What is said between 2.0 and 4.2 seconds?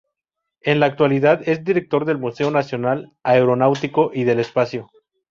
del Museo Nacional Aeronáutico